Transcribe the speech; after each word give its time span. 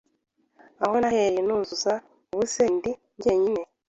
Aho 0.83 0.95
nahereye 1.01 1.41
nuzuza 1.45 1.93
ubu 2.33 2.43
se 2.53 2.63
ndi 2.75 2.91
jyenyine 3.21 3.63